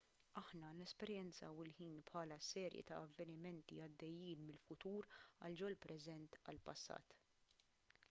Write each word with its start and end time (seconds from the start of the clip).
aħna 0.39 0.69
nesperjenzaw 0.77 1.59
il-ħin 1.65 1.99
bħala 2.07 2.39
serje 2.47 2.81
ta' 2.89 2.99
avvenimenti 3.03 3.79
għaddejjin 3.89 4.43
mill-futur 4.49 5.13
għal 5.15 5.61
ġol-preżent 5.63 6.45
għall-passat 6.47 7.19